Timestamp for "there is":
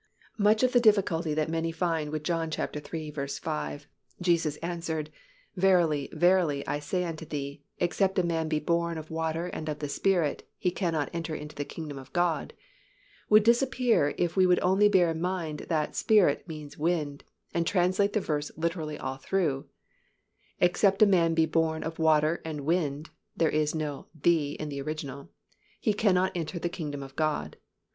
23.37-23.75